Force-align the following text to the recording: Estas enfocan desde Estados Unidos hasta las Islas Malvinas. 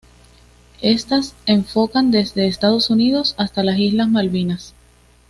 Estas 0.81 1.35
enfocan 1.45 2.09
desde 2.09 2.47
Estados 2.47 2.89
Unidos 2.89 3.35
hasta 3.37 3.61
las 3.63 3.77
Islas 3.77 4.09
Malvinas. 4.09 4.73